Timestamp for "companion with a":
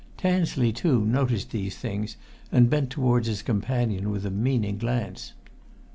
3.43-4.31